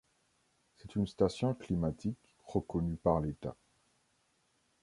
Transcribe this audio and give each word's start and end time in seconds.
C'est 0.77 0.95
une 0.95 1.05
station 1.05 1.53
climatique 1.53 2.35
reconnue 2.47 2.95
par 2.95 3.19
l'État. 3.19 3.55